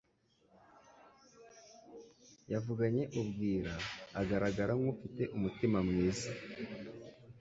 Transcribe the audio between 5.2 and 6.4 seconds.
umutima mwiza,